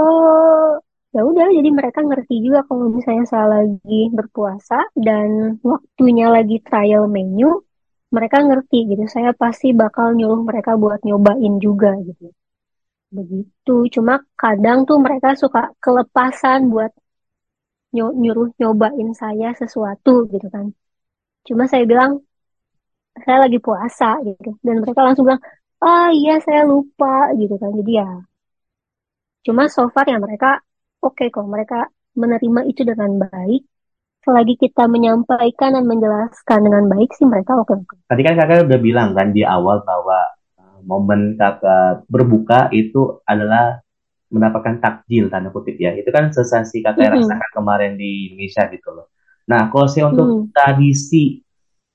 ya 1.15 1.21
udah, 1.29 1.47
jadi 1.57 1.69
mereka 1.79 1.99
ngerti 2.07 2.35
juga 2.45 2.59
kalau 2.67 2.85
misalnya 2.95 3.25
saya 3.31 3.45
lagi 3.59 3.99
berpuasa 4.17 4.77
dan 5.07 5.59
waktunya 5.71 6.25
lagi 6.35 6.55
trial 6.67 7.03
menu, 7.15 7.49
mereka 8.15 8.37
ngerti 8.47 8.77
gitu. 8.91 9.03
Saya 9.15 9.31
pasti 9.41 9.67
bakal 9.81 10.07
nyuruh 10.17 10.41
mereka 10.49 10.71
buat 10.83 10.99
nyobain 11.07 11.53
juga 11.65 11.91
gitu. 12.07 12.25
Begitu. 13.17 13.75
Cuma 13.95 14.13
kadang 14.41 14.79
tuh 14.89 14.97
mereka 15.05 15.29
suka 15.41 15.61
kelepasan 15.83 16.59
buat 16.73 16.91
nyu- 17.95 18.15
nyuruh 18.21 18.47
nyobain 18.59 19.09
saya 19.21 19.47
sesuatu 19.61 20.11
gitu 20.33 20.47
kan. 20.55 20.65
Cuma 21.47 21.63
saya 21.71 21.83
bilang 21.91 22.11
saya 23.23 23.37
lagi 23.47 23.59
puasa 23.59 24.19
gitu. 24.27 24.55
Dan 24.65 24.75
mereka 24.83 25.01
langsung 25.05 25.25
bilang, 25.27 25.43
oh 25.83 26.07
iya 26.13 26.39
saya 26.45 26.61
lupa 26.67 27.31
gitu 27.39 27.55
kan. 27.61 27.71
Jadi 27.75 27.91
ya, 27.99 28.07
cuma 29.45 29.65
so 29.69 29.89
far 29.93 30.05
ya 30.09 30.17
mereka 30.21 30.61
oke 31.01 31.25
kok. 31.33 31.45
Mereka 31.45 31.79
menerima 32.17 32.61
itu 32.71 32.81
dengan 32.85 33.11
baik. 33.21 33.61
Selagi 34.21 34.53
kita 34.53 34.85
menyampaikan 34.85 35.73
dan 35.73 35.85
menjelaskan 35.89 36.59
dengan 36.61 36.85
baik 36.85 37.09
sih 37.17 37.25
mereka 37.25 37.57
oke-oke. 37.57 37.97
Tadi 38.05 38.21
kan 38.21 38.37
kakak 38.37 38.69
udah 38.69 38.79
bilang 38.81 39.17
kan 39.17 39.33
di 39.33 39.41
awal 39.41 39.81
bahwa 39.81 40.19
eh, 40.61 40.79
momen 40.85 41.33
kakak 41.41 42.05
berbuka 42.05 42.69
itu 42.69 43.17
adalah 43.25 43.81
mendapatkan 44.29 44.77
takjil 44.77 45.25
tanda 45.33 45.49
kutip 45.49 45.73
ya. 45.81 45.97
Itu 45.97 46.13
kan 46.13 46.29
sensasi 46.29 46.85
kakak 46.85 47.17
Mm-mm. 47.17 47.25
rasakan 47.25 47.49
kemarin 47.49 47.91
di 47.97 48.29
Indonesia 48.29 48.69
gitu 48.69 48.93
loh. 48.93 49.09
Nah, 49.49 49.73
kalau 49.73 49.89
sih 49.89 50.05
untuk 50.05 50.37
Mm. 50.37 50.53
tradisi 50.53 51.41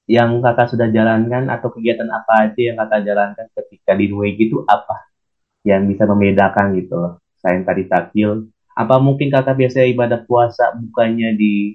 yang 0.07 0.39
kakak 0.39 0.71
sudah 0.71 0.89
jalankan 0.95 1.51
atau 1.51 1.69
kegiatan 1.75 2.07
apa 2.15 2.51
aja 2.51 2.61
yang 2.63 2.77
kakak 2.79 3.03
jalankan 3.03 3.47
ketika 3.59 3.93
di 3.99 4.07
Norwegia 4.07 4.47
itu 4.47 4.59
apa 4.67 5.11
yang 5.67 5.83
bisa 5.91 6.07
membedakan 6.07 6.79
gitu 6.79 6.95
loh. 6.95 7.15
Selain 7.43 7.67
tadi 7.67 7.91
takjil, 7.91 8.47
apa 8.79 9.03
mungkin 9.03 9.35
kakak 9.35 9.59
biasa 9.59 9.83
ibadah 9.91 10.23
puasa 10.23 10.71
bukannya 10.79 11.35
di 11.35 11.75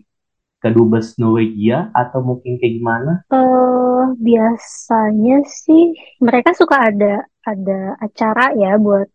Kedubes 0.64 1.20
Norwegia 1.20 1.92
atau 1.92 2.24
mungkin 2.24 2.56
kayak 2.56 2.74
gimana? 2.80 3.14
Eh, 3.34 4.04
biasanya 4.16 5.44
sih 5.44 5.92
mereka 6.24 6.56
suka 6.56 6.88
ada 6.88 7.26
ada 7.44 7.98
acara 8.00 8.54
ya 8.54 8.78
buat 8.78 9.10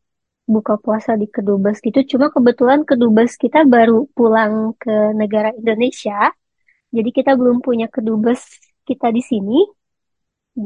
buka 0.44 0.76
puasa 0.76 1.16
di 1.16 1.30
Kedubes 1.30 1.80
gitu. 1.80 2.04
Cuma 2.04 2.28
kebetulan 2.28 2.85
Kedubes 2.85 3.38
kita 3.40 3.64
baru 3.64 4.04
pulang 4.12 4.76
ke 4.76 5.16
negara 5.16 5.56
Indonesia. 5.56 6.35
Jadi 6.90 7.11
kita 7.11 7.35
belum 7.35 7.61
punya 7.61 7.90
kedubes 7.90 8.46
kita 8.88 9.07
di 9.16 9.23
sini. 9.31 9.59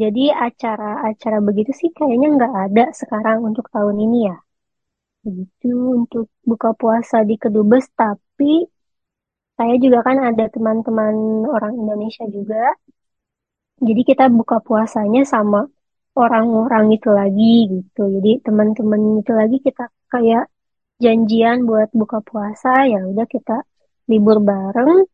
Jadi 0.01 0.25
acara-acara 0.47 1.39
begitu 1.49 1.71
sih 1.81 1.91
kayaknya 1.99 2.29
nggak 2.37 2.55
ada 2.67 2.85
sekarang 3.01 3.39
untuk 3.49 3.67
tahun 3.75 3.97
ini 4.07 4.19
ya. 4.31 4.37
Begitu 5.27 5.73
untuk 5.99 6.27
buka 6.51 6.71
puasa 6.81 7.17
di 7.29 7.35
kedubes. 7.43 7.85
Tapi 8.01 8.53
saya 9.59 9.75
juga 9.85 9.99
kan 10.07 10.17
ada 10.31 10.45
teman-teman 10.55 11.15
orang 11.55 11.73
Indonesia 11.83 12.25
juga. 12.37 12.63
Jadi 13.87 14.03
kita 14.11 14.25
buka 14.39 14.57
puasanya 14.67 15.23
sama 15.25 15.61
orang-orang 16.23 16.85
itu 16.97 17.09
lagi 17.21 17.53
gitu. 17.75 18.03
Jadi 18.17 18.31
teman-teman 18.47 19.21
itu 19.21 19.33
lagi 19.41 19.57
kita 19.67 19.85
kayak 20.13 20.45
janjian 21.03 21.57
buat 21.69 21.89
buka 22.01 22.19
puasa. 22.29 22.69
Ya 22.93 23.01
udah 23.11 23.27
kita 23.35 23.57
libur 24.11 24.39
bareng, 24.49 25.07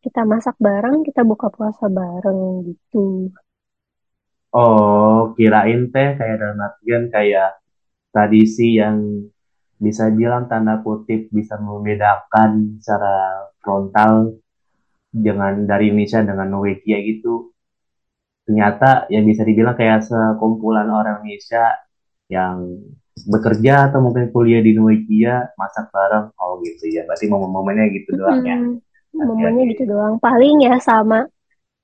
kita 0.00 0.24
masak 0.24 0.56
bareng, 0.56 1.04
kita 1.04 1.22
buka 1.22 1.52
puasa 1.52 1.86
bareng 1.92 2.64
gitu. 2.64 3.28
Oh, 4.50 5.30
kirain 5.38 5.92
teh 5.94 6.18
kayak 6.18 6.36
dalam 6.42 6.58
artian 6.58 7.06
kayak 7.06 7.62
tradisi 8.10 8.80
yang 8.80 9.30
bisa 9.78 10.10
bilang 10.10 10.50
tanda 10.50 10.82
kutip 10.82 11.30
bisa 11.30 11.56
membedakan 11.56 12.82
secara 12.82 13.48
frontal 13.62 14.34
dengan 15.08 15.64
dari 15.64 15.94
Indonesia 15.94 16.26
dengan 16.26 16.48
Norwegia 16.50 16.98
gitu. 16.98 17.54
Ternyata 18.44 19.06
yang 19.14 19.24
bisa 19.28 19.46
dibilang 19.46 19.78
kayak 19.78 20.02
sekumpulan 20.02 20.90
orang 20.90 21.22
Indonesia 21.22 21.78
yang 22.26 22.82
bekerja 23.30 23.92
atau 23.92 24.02
mungkin 24.02 24.34
kuliah 24.34 24.58
di 24.64 24.74
Norwegia 24.74 25.54
masak 25.54 25.94
bareng. 25.94 26.34
Oh 26.42 26.58
gitu 26.66 26.90
ya. 26.90 27.06
Berarti 27.06 27.30
momen-momennya 27.30 27.86
gitu 27.94 28.18
doang 28.18 28.42
ya. 28.42 28.58
Momennya 29.14 29.62
gitu 29.74 29.82
doang. 29.90 30.14
Paling 30.22 30.54
ya 30.66 30.76
sama. 30.80 31.26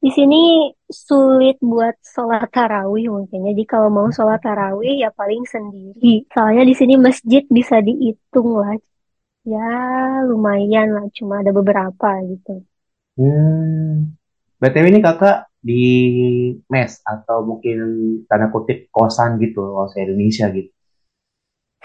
Di 0.04 0.10
sini 0.14 0.70
sulit 0.86 1.56
buat 1.58 1.96
sholat 2.14 2.46
tarawih 2.54 3.06
mungkin. 3.10 3.40
Jadi 3.50 3.62
kalau 3.66 3.88
mau 3.90 4.08
sholat 4.12 4.40
tarawih 4.44 4.94
ya 5.02 5.10
paling 5.10 5.42
sendiri. 5.48 6.24
Soalnya 6.30 6.62
di 6.70 6.74
sini 6.78 6.94
masjid 7.00 7.42
bisa 7.50 7.76
dihitung 7.82 8.50
lah. 8.62 8.76
Ya 9.46 9.70
lumayan 10.28 10.88
lah. 10.96 11.06
Cuma 11.16 11.42
ada 11.42 11.50
beberapa 11.50 12.08
gitu. 12.30 12.62
Hmm. 13.18 14.12
BTW 14.60 14.86
ini 14.92 15.00
kakak 15.04 15.36
di 15.68 15.82
mes 16.72 16.92
atau 17.02 17.38
mungkin 17.48 17.76
tanda 18.28 18.46
kutip 18.54 18.86
kosan 18.94 19.30
gitu, 19.42 19.60
kalau 19.74 19.88
saya 19.90 20.06
Indonesia 20.08 20.46
gitu. 20.52 20.70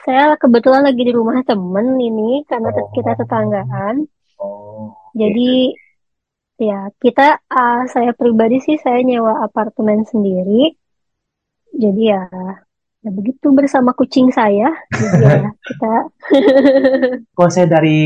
Saya 0.06 0.34
kebetulan 0.42 0.82
lagi 0.88 1.02
di 1.08 1.14
rumah 1.14 1.40
temen 1.50 1.88
ini 2.10 2.42
karena 2.50 2.70
tet- 2.76 2.92
kita 2.98 3.12
Oh, 3.14 3.20
tetanggaan. 3.22 3.96
Jadi 5.12 5.76
Ya, 6.62 6.94
kita, 7.02 7.42
ah, 7.50 7.90
saya 7.90 8.14
pribadi 8.14 8.62
sih 8.62 8.78
saya 8.78 9.02
nyewa 9.02 9.42
apartemen 9.42 10.06
sendiri. 10.06 10.78
Jadi 11.74 12.14
ya, 12.14 12.30
ya 13.02 13.10
begitu 13.10 13.50
bersama 13.50 13.98
kucing 13.98 14.30
saya. 14.30 14.70
Jadi 14.94 15.26
ya 15.26 15.50
kita 15.74 15.94
Kalau 17.38 17.50
saya 17.50 17.66
dari 17.66 18.00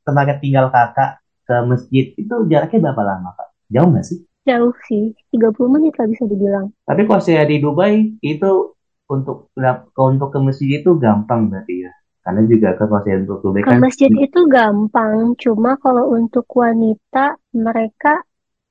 tempat 0.00 0.40
tinggal 0.40 0.72
kakak 0.72 1.20
ke 1.44 1.56
masjid 1.68 2.04
itu 2.16 2.34
jaraknya 2.48 2.88
berapa 2.88 3.02
lama 3.04 3.36
kak? 3.36 3.48
Jauh 3.68 3.92
nggak 3.92 4.08
sih? 4.08 4.24
jauh 4.48 4.72
sih, 4.88 5.12
30 5.36 5.68
menit 5.68 5.94
lah 6.00 6.08
bisa 6.08 6.24
dibilang. 6.24 6.72
Tapi 6.88 7.04
kalau 7.04 7.20
saya 7.22 7.44
di 7.44 7.60
Dubai 7.60 8.16
itu 8.24 8.72
untuk 9.06 9.52
untuk 10.00 10.28
ke 10.32 10.38
masjid 10.40 10.80
itu 10.80 10.96
gampang 10.96 11.52
berarti 11.52 11.84
ya. 11.84 11.92
Karena 12.24 12.42
juga 12.52 12.68
saya 12.78 13.16
untuk 13.22 13.40
Ke 13.64 13.70
kan 13.70 13.80
masjid 13.82 14.12
itu 14.26 14.40
gampang, 14.56 15.16
cuma 15.42 15.70
kalau 15.84 16.04
untuk 16.18 16.44
wanita 16.62 17.24
mereka 17.66 18.12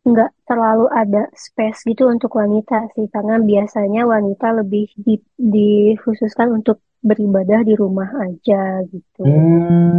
nggak 0.09 0.31
terlalu 0.49 0.85
ada 1.01 1.21
space 1.45 1.79
gitu 1.89 2.03
untuk 2.15 2.31
wanita 2.41 2.77
sih, 2.95 3.05
karena 3.15 3.35
biasanya 3.51 4.01
wanita 4.13 4.47
lebih 4.59 4.85
di- 5.05 5.25
dikhususkan 5.55 6.49
untuk 6.59 6.77
beribadah 7.09 7.59
di 7.69 7.73
rumah 7.83 8.09
aja 8.27 8.61
gitu. 8.93 9.23
hmm, 9.23 9.97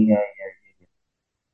iya 0.00 0.18
iya. 0.32 0.46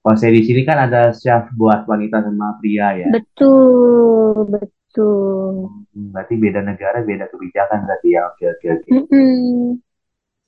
Kalau 0.03 0.17
saya 0.21 0.33
di 0.37 0.43
sini 0.47 0.61
kan 0.69 0.79
ada 0.87 1.01
chef 1.23 1.45
buat 1.61 1.81
wanita 1.91 2.19
sama 2.27 2.49
pria 2.59 2.89
ya. 3.03 3.13
Betul, 3.13 4.35
betul. 4.53 5.55
Hmm, 5.95 6.07
Berarti 6.13 6.35
beda 6.45 6.61
negara, 6.71 6.99
beda 7.11 7.25
kebijakan 7.33 7.79
berarti 7.87 8.09
ya. 8.17 8.21
Oke, 8.31 8.45
oke, 8.55 8.67
oke. 8.77 8.93
Mm-mm. 8.93 9.81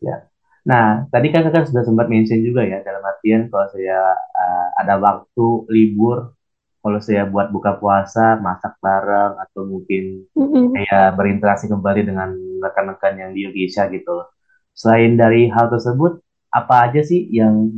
Ya. 0.01 0.30
Nah, 0.67 1.09
tadi 1.09 1.33
kan 1.33 1.41
kakak 1.47 1.73
sudah 1.73 1.85
sempat 1.85 2.07
mention 2.13 2.45
juga 2.45 2.61
ya, 2.65 2.85
dalam 2.85 3.01
artian 3.01 3.49
kalau 3.49 3.67
saya 3.73 4.13
eh, 4.17 4.69
ada 4.81 4.95
waktu 5.01 5.47
libur, 5.73 6.37
kalau 6.81 7.01
saya 7.01 7.29
buat 7.29 7.53
buka 7.53 7.77
puasa, 7.81 8.37
masak 8.41 8.77
bareng, 8.81 9.37
atau 9.41 9.65
mungkin 9.69 10.25
Mm-mm. 10.37 10.73
kayak 10.77 11.17
berinteraksi 11.17 11.69
kembali 11.69 12.01
dengan 12.09 12.33
rekan-rekan 12.61 13.15
yang 13.21 13.31
di 13.37 13.49
Indonesia 13.49 13.89
gitu. 13.89 14.25
Selain 14.77 15.17
dari 15.17 15.49
hal 15.53 15.69
tersebut, 15.69 16.21
apa 16.53 16.89
aja 16.89 17.01
sih 17.05 17.29
yang 17.31 17.69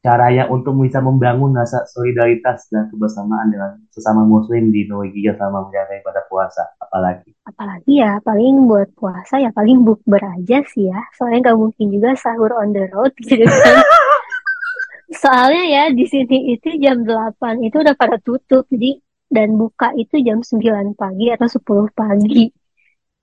caranya 0.00 0.48
untuk 0.48 0.72
bisa 0.80 1.04
membangun 1.04 1.52
rasa 1.52 1.84
solidaritas 1.84 2.64
dan 2.72 2.88
kebersamaan 2.88 3.52
dengan 3.52 3.70
sesama 3.92 4.24
muslim 4.24 4.72
di 4.72 4.88
Norwegia 4.88 5.36
selama 5.36 5.68
menjaga 5.68 6.00
ibadah 6.00 6.24
puasa, 6.32 6.64
apalagi? 6.80 7.36
Apalagi 7.44 8.00
ya, 8.00 8.16
paling 8.24 8.64
buat 8.64 8.88
puasa 8.96 9.36
ya 9.44 9.52
paling 9.52 9.84
bukber 9.84 10.24
aja 10.40 10.64
sih 10.72 10.88
ya. 10.88 11.00
Soalnya 11.20 11.52
nggak 11.52 11.58
mungkin 11.60 11.86
juga 11.92 12.16
sahur 12.16 12.48
on 12.56 12.72
the 12.72 12.88
road 12.96 13.12
gitu 13.20 13.44
kan. 13.44 13.76
Soalnya 15.22 15.64
ya 15.68 15.82
di 15.92 16.06
sini 16.08 16.56
itu 16.56 16.80
jam 16.80 17.04
8 17.04 17.60
itu 17.60 17.76
udah 17.76 17.92
pada 17.92 18.16
tutup. 18.24 18.64
Jadi 18.72 18.96
dan 19.28 19.54
buka 19.60 19.92
itu 20.00 20.16
jam 20.24 20.40
9 20.40 20.96
pagi 20.96 21.28
atau 21.28 21.44
10 21.44 21.92
pagi. 21.92 22.48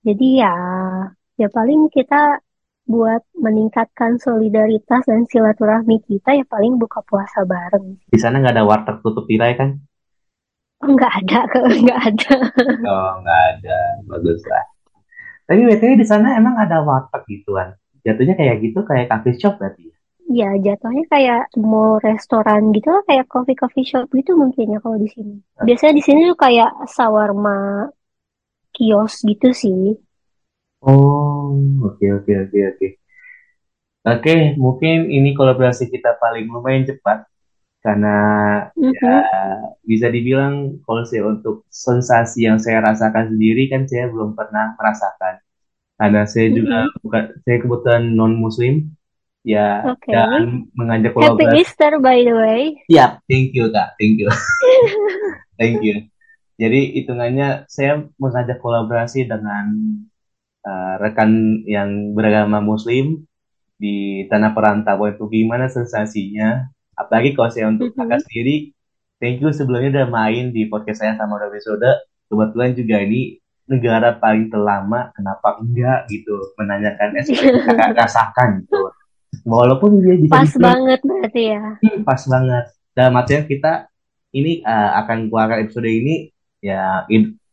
Jadi 0.06 0.26
ya 0.38 0.54
ya 1.34 1.48
paling 1.50 1.90
kita 1.90 2.38
buat 2.88 3.20
meningkatkan 3.36 4.16
solidaritas 4.16 5.04
dan 5.04 5.28
silaturahmi 5.28 6.00
kita 6.08 6.40
ya 6.40 6.44
paling 6.48 6.80
buka 6.80 7.04
puasa 7.04 7.44
bareng. 7.44 8.00
Di 8.08 8.16
sana 8.16 8.40
nggak 8.40 8.56
ada 8.56 8.64
warteg 8.64 8.96
tutup 9.04 9.28
tirai 9.28 9.52
kan? 9.60 9.76
Nggak 10.80 11.12
ada, 11.22 11.40
nggak 11.84 12.00
ada. 12.00 12.34
Oh, 12.88 13.10
nggak 13.20 13.42
ada. 13.52 13.78
Bagus 14.08 14.40
lah. 14.48 14.64
Tapi 15.44 15.60
BTW 15.68 16.00
di 16.00 16.06
sana 16.08 16.40
emang 16.40 16.56
ada 16.56 16.80
warteg 16.80 17.28
gituan. 17.28 17.76
Jatuhnya 18.08 18.40
kayak 18.40 18.64
gitu, 18.64 18.80
kayak 18.88 19.12
coffee 19.12 19.36
shop 19.36 19.60
berarti 19.60 19.84
ya? 19.84 19.96
Ya, 20.28 20.50
jatuhnya 20.60 21.04
kayak 21.08 21.42
mau 21.56 21.96
restoran 22.00 22.72
gitu 22.72 22.88
lah, 22.92 23.04
kayak 23.04 23.28
coffee 23.32 23.56
coffee 23.56 23.84
shop 23.84 24.08
gitu 24.12 24.36
mungkin 24.36 24.76
ya 24.76 24.78
kalau 24.80 24.96
di 25.00 25.08
sini. 25.08 25.40
Biasanya 25.60 25.92
di 25.96 26.02
sini 26.04 26.20
tuh 26.28 26.36
kayak 26.36 26.72
shawarma 26.88 27.88
kios 28.76 29.24
gitu 29.24 29.52
sih. 29.52 29.96
Oh, 30.82 31.58
oke 31.82 32.06
oke 32.22 32.32
oke 32.46 32.58
oke. 32.74 32.88
Oke, 34.08 34.54
mungkin 34.56 35.10
ini 35.10 35.34
kolaborasi 35.34 35.90
kita 35.90 36.16
paling 36.16 36.48
lumayan 36.48 36.86
cepat 36.86 37.26
karena 37.78 38.16
ya 38.74 39.14
Mhm, 39.22 39.82
bisa 39.86 40.06
dibilang 40.10 40.82
kalau 40.82 41.02
saya 41.06 41.24
untuk 41.30 41.62
sensasi 41.70 42.46
yang 42.46 42.58
saya 42.58 42.82
rasakan 42.82 43.34
sendiri 43.34 43.70
kan 43.70 43.86
saya 43.90 44.10
belum 44.10 44.38
pernah 44.38 44.74
merasakan. 44.78 45.42
Karena 45.98 46.22
saya 46.30 46.48
juga 46.54 46.86
mhm. 46.86 47.02
bukan 47.02 47.22
saya 47.42 47.56
kebetulan 47.58 48.02
non 48.14 48.34
muslim 48.38 48.94
ya 49.42 49.82
Oke. 49.82 50.14
dan 50.14 50.70
mengajak 50.78 51.10
Happy 51.18 51.46
kolaborasi. 51.46 51.58
Easter 51.58 51.92
by 51.98 52.18
the 52.22 52.34
way. 52.38 52.62
Siap, 52.86 53.26
thank 53.26 53.50
you 53.50 53.66
Kak, 53.74 53.98
thank 53.98 54.14
you, 54.18 54.30
thank 55.58 55.82
you. 55.82 56.06
Jadi 56.58 57.02
hitungannya 57.02 57.66
saya 57.70 58.02
mengajak 58.18 58.58
kolaborasi 58.58 59.26
dengan 59.26 59.70
eh, 60.60 60.94
rekan 60.98 61.30
yang 61.64 62.12
beragama 62.12 62.58
muslim 62.58 63.24
di 63.76 64.26
tanah 64.26 64.52
perantauan 64.52 65.14
itu 65.14 65.24
gimana 65.28 65.66
sensasinya? 65.68 66.66
Apalagi 66.94 67.32
kalau 67.32 67.50
saya 67.50 67.70
untuk 67.70 67.94
kakak 67.94 68.18
Mhm. 68.18 68.24
sendiri, 68.26 68.56
thank 69.18 69.38
you 69.38 69.50
sebelumnya 69.50 70.02
udah 70.02 70.08
main 70.10 70.50
di 70.50 70.66
podcast 70.66 71.00
saya 71.00 71.14
sama 71.14 71.38
episode. 71.40 71.86
Kebetulan 72.26 72.74
juga 72.74 72.96
ini 73.00 73.38
negara 73.68 74.16
paling 74.16 74.48
terlama, 74.48 75.12
kenapa 75.12 75.60
enggak 75.60 76.08
gitu 76.08 76.34
menanyakan 76.56 77.08
yang 77.14 77.26
kakak 77.62 77.90
rasakan 78.00 78.50
gitu. 78.64 78.90
Walaupun 79.44 80.00
dia 80.00 80.16
bisa 80.16 80.32
Pas 80.34 80.48
dibilang 80.48 80.64
banget 80.64 81.00
berarti 81.04 81.42
ya. 81.46 81.62
"Hmm, 81.78 81.98
pas 82.02 82.22
banget. 82.24 82.64
Dalam 82.92 83.14
artian 83.14 83.44
kita 83.44 83.72
ini 84.30 84.60
eh, 84.60 84.90
akan 84.98 85.28
keluarkan 85.28 85.58
episode 85.62 85.86
ini 85.86 86.28
ya 86.58 87.06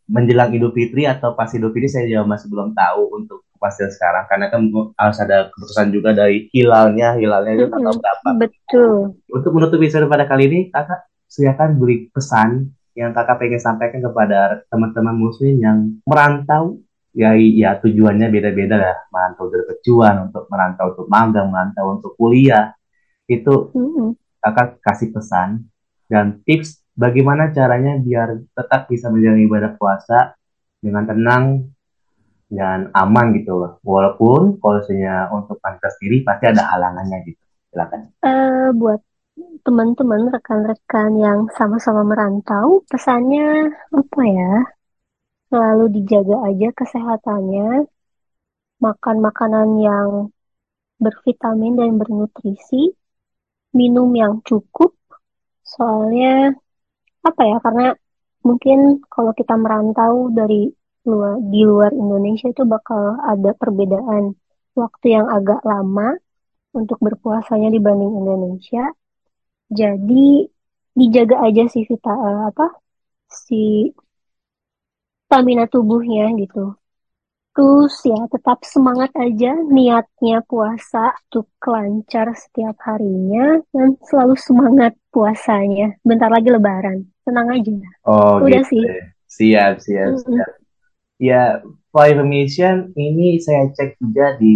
menjelang 0.05 0.53
Idul 0.53 0.71
Fitri 0.71 1.09
atau 1.09 1.33
pas 1.33 1.49
Idul 1.49 1.73
Fitri 1.73 1.89
saya 1.89 2.05
juga 2.05 2.23
masih 2.25 2.47
belum 2.49 2.77
tahu 2.77 3.01
untuk 3.17 3.45
kepastian 3.57 3.89
sekarang. 3.89 4.23
Karena 4.29 4.45
kan 4.53 4.61
harus 4.95 5.17
ada 5.17 5.49
keputusan 5.49 5.87
juga 5.89 6.13
dari 6.13 6.45
hilalnya. 6.53 7.17
Hilalnya 7.17 7.51
itu 7.57 7.65
tanggal 7.73 7.93
berapa? 7.97 8.29
Betul. 8.37 9.17
untuk 9.33 9.51
menutup 9.51 9.81
episode 9.81 10.05
pada 10.05 10.29
kali 10.29 10.43
ini 10.47 10.59
kakak 10.69 11.09
silakan 11.25 11.75
beri 11.81 12.07
pesan 12.13 12.71
yang 12.95 13.11
kakak 13.11 13.41
pengen 13.41 13.59
sampaikan 13.59 13.99
kepada 13.99 14.63
teman-teman 14.69 15.15
muslim 15.17 15.57
yang 15.59 15.77
merantau. 16.05 16.79
Ya 17.15 17.31
ya 17.35 17.79
tujuannya 17.79 18.27
beda-beda 18.27 18.75
lah. 18.75 18.97
Merantau 19.09 19.47
untuk 19.47 19.65
berjuang 19.71 20.29
untuk 20.29 20.43
merantau 20.51 20.85
untuk 20.93 21.07
magang 21.07 21.47
merantau 21.49 21.85
untuk 21.97 22.11
kuliah. 22.19 22.75
Itu 23.25 23.73
Mhm. 23.73 24.13
kakak 24.43 24.77
kasih 24.85 25.09
pesan 25.09 25.65
dan 26.05 26.37
tips 26.45 26.84
bagaimana 26.95 27.51
caranya 27.51 27.99
biar 27.99 28.39
tetap 28.55 28.87
bisa 28.87 29.11
menjalani 29.11 29.43
ibadah 29.45 29.71
puasa 29.75 30.33
dengan 30.79 31.03
tenang 31.03 31.43
dan 32.49 32.89
aman 32.95 33.35
gitu 33.35 33.59
loh. 33.59 33.71
Walaupun 33.83 34.57
kalau 34.63 34.81
untuk 35.35 35.59
pantas 35.59 35.99
sendiri 35.99 36.23
pasti 36.23 36.47
ada 36.49 36.63
halangannya 36.71 37.27
gitu. 37.27 37.43
Silakan. 37.75 37.99
Eh, 38.23 38.69
buat 38.79 39.03
teman-teman, 39.67 40.31
rekan-rekan 40.31 41.11
yang 41.19 41.39
sama-sama 41.59 42.07
merantau, 42.07 42.87
pesannya 42.87 43.67
apa 43.91 44.21
ya? 44.23 44.53
Selalu 45.51 45.85
dijaga 45.99 46.47
aja 46.47 46.69
kesehatannya, 46.71 47.83
makan 48.79 49.17
makanan 49.19 49.67
yang 49.83 50.09
bervitamin 50.95 51.75
dan 51.75 51.91
bernutrisi, 51.99 52.95
minum 53.75 54.07
yang 54.15 54.39
cukup, 54.47 54.95
soalnya 55.67 56.55
apa 57.29 57.41
ya? 57.49 57.57
Karena 57.65 57.85
mungkin 58.47 59.01
kalau 59.13 59.31
kita 59.39 59.53
merantau 59.57 60.29
dari 60.29 60.69
luar 61.09 61.37
di 61.53 61.61
luar 61.65 61.91
Indonesia 61.93 62.47
itu 62.49 62.63
bakal 62.65 63.17
ada 63.21 63.51
perbedaan 63.53 64.33
waktu 64.73 65.05
yang 65.15 65.27
agak 65.29 65.61
lama 65.65 66.17
untuk 66.75 66.97
berpuasanya 67.01 67.69
dibanding 67.71 68.13
Indonesia. 68.21 68.91
Jadi 69.71 70.45
dijaga 70.95 71.35
aja 71.47 71.63
sih 71.73 71.83
vita 71.89 72.13
eh, 72.13 72.41
apa 72.49 72.67
si 73.29 73.91
stamina 75.25 75.65
tubuhnya 75.73 76.31
gitu. 76.41 76.73
Terus 77.55 77.93
ya 78.03 78.19
tetap 78.27 78.67
semangat 78.67 79.11
aja 79.15 79.55
niatnya 79.55 80.43
puasa 80.43 81.15
untuk 81.31 81.47
lancar 81.63 82.27
setiap 82.35 82.75
harinya 82.83 83.63
dan 83.71 83.95
selalu 84.03 84.35
semangat 84.35 84.91
puasanya. 85.13 85.95
Bentar 86.03 86.27
lagi 86.35 86.51
Lebaran. 86.51 87.14
Tenang 87.25 87.47
aja. 87.49 87.73
Oh 88.05 88.37
Udah 88.39 88.61
gitu 88.61 88.69
sih. 88.69 88.83
ya. 88.85 89.01
Siap, 89.35 89.73
siap, 89.83 90.11
Mm-mm. 90.15 90.37
siap. 90.37 90.51
Ya, 91.17 91.43
information, 91.95 92.91
ini 92.95 93.39
saya 93.39 93.71
cek 93.71 93.97
juga 93.99 94.35
di 94.39 94.53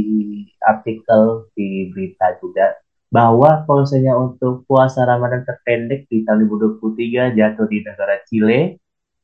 artikel 0.61 1.47
di 1.55 1.87
berita 1.91 2.35
juga 2.43 2.75
bahwa 3.09 3.63
misalnya 3.65 4.13
untuk 4.19 4.67
puasa 4.69 5.01
Ramadan 5.07 5.41
terpendek 5.47 6.05
di 6.11 6.21
tahun 6.27 6.45
2023 6.45 7.33
jatuh 7.33 7.65
di 7.65 7.79
negara 7.81 8.21
Chile 8.29 8.77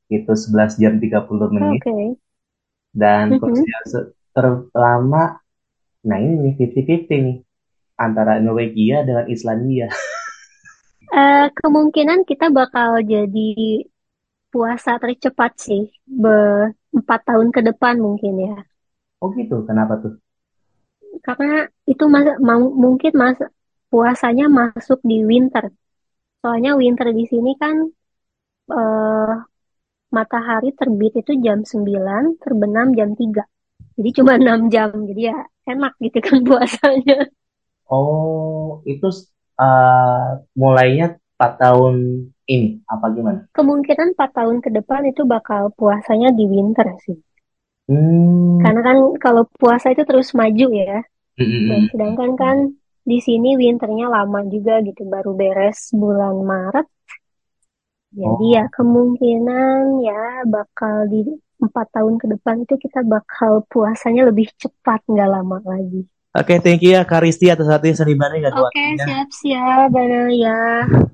itu 0.09 0.31
11 0.33 0.73
jam 0.81 0.97
30 0.97 1.49
menit 1.53 1.81
Oke. 1.85 2.17
dan 2.95 3.37
kalau 3.37 3.51
Mhm. 3.51 3.61
misalnya 3.61 3.79
se- 3.85 4.09
terlama 4.35 5.23
nah 6.05 6.17
ini 6.21 6.33
nih 6.37 6.53
50-50 6.57 7.17
nih 7.25 7.37
antara 7.97 8.37
Norwegia 8.41 9.01
dengan 9.05 9.25
Islandia 9.29 9.87
Kemungkinan 11.51 12.25
kita 12.25 12.49
bakal 12.49 13.01
jadi 13.05 13.83
puasa 14.49 14.95
tercepat 14.97 15.51
sih, 15.59 15.91
empat 16.95 17.19
tahun 17.27 17.51
ke 17.51 17.61
depan 17.73 17.99
mungkin 17.99 18.33
ya. 18.39 18.55
Oh 19.19 19.29
gitu, 19.35 19.67
kenapa 19.67 19.99
tuh? 19.99 20.13
Karena 21.25 21.67
itu 21.87 22.03
mas 22.07 22.27
mungkin 22.75 23.11
mas 23.15 23.37
puasanya 23.91 24.45
masuk 24.47 24.99
di 25.03 25.23
winter. 25.27 25.71
Soalnya 26.39 26.77
winter 26.79 27.09
di 27.11 27.25
sini 27.27 27.51
kan 27.59 27.75
eh, 28.71 29.33
matahari 30.15 30.71
terbit 30.79 31.13
itu 31.19 31.31
jam 31.43 31.59
9, 31.67 32.39
terbenam 32.39 32.95
jam 32.95 33.11
3. 33.19 33.43
Jadi 33.99 34.09
cuma 34.17 34.33
6 34.41 34.71
jam. 34.71 34.91
Jadi 34.93 35.21
ya 35.31 35.37
enak 35.67 35.93
gitu 35.99 36.19
kan 36.23 36.39
puasanya. 36.47 37.27
Oh, 37.89 38.81
itu 38.89 39.07
uh, 39.61 40.41
mulainya 40.57 41.21
4 41.35 41.51
tahun 41.61 41.95
ini, 42.47 42.69
apa 42.87 43.05
gimana? 43.15 43.39
Kemungkinan 43.57 44.07
4 44.13 44.29
tahun 44.37 44.57
ke 44.63 44.69
depan 44.77 45.01
itu 45.11 45.21
bakal 45.33 45.61
puasanya 45.79 46.29
di 46.37 46.43
winter 46.53 46.87
sih. 47.05 47.17
Hmm. 47.87 48.59
Karena 48.63 48.81
kan 48.87 48.97
kalau 49.23 49.43
puasa 49.59 49.87
itu 49.93 50.03
terus 50.09 50.29
maju 50.39 50.67
ya. 50.83 50.99
Mm, 51.37 51.43
mm, 51.45 51.67
Dan 51.69 51.79
mm. 51.81 51.87
sedangkan 51.91 52.31
kan 52.41 52.57
di 53.09 53.17
sini 53.27 53.49
winternya 53.61 54.07
lama 54.15 54.39
juga 54.53 54.73
gitu, 54.87 55.01
baru 55.13 55.31
beres 55.39 55.79
bulan 56.01 56.35
Maret. 56.51 56.87
Jadi 58.19 58.45
ya 58.55 58.63
Oh, 58.63 58.69
kemungkinan 58.75 59.79
ya 60.07 60.21
bakal 60.55 60.95
di 61.11 61.19
empat 61.63 61.87
tahun 61.95 62.15
ke 62.21 62.25
depan 62.33 62.55
itu 62.63 62.75
kita 62.83 62.99
bakal 63.13 63.51
puasanya 63.71 64.21
lebih 64.29 64.47
cepat, 64.61 64.99
nggak 65.11 65.29
lama 65.35 65.57
lagi. 65.71 66.01
Oke, 66.35 66.59
thank 66.59 66.83
you 66.83 66.91
ya 66.91 67.07
Karisti 67.07 67.47
atas 67.47 67.63
waktunya 67.71 67.95
senimannya 67.95 68.43
gak 68.43 68.59
Oke, 68.59 68.67
waktunya. 68.67 69.05
siap-siap, 69.07 69.91
ya. 70.35 70.61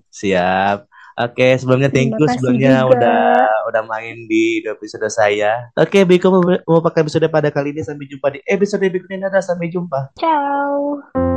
Siap. 0.09 0.77
Oke, 1.21 1.47
sebelumnya 1.61 1.93
thank 1.93 2.17
you 2.17 2.25
sebelumnya 2.25 2.81
juga. 2.81 2.97
udah 2.97 3.21
udah 3.69 3.81
main 3.85 4.25
di 4.25 4.65
dua 4.65 4.73
episode 4.73 5.05
saya. 5.13 5.69
Oke, 5.77 6.01
Biko 6.07 6.33
mau 6.33 6.41
mau 6.65 6.81
pakai 6.81 7.05
episode 7.05 7.29
pada 7.29 7.53
kali 7.53 7.69
ini 7.75 7.85
sampai 7.85 8.09
jumpa 8.09 8.33
di 8.33 8.39
episode 8.49 8.81
berikutnya. 8.81 9.29
Dadah, 9.29 9.43
sampai 9.45 9.69
jumpa. 9.69 10.17
Ciao. 10.17 11.30